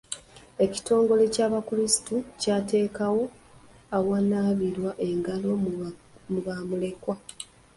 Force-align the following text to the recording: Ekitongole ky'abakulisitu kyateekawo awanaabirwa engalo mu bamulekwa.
Ekitongole 0.65 1.23
ky'abakulisitu 1.33 2.15
kyateekawo 2.41 3.23
awanaabirwa 3.97 4.91
engalo 5.07 5.51
mu 6.31 6.39
bamulekwa. 6.45 7.15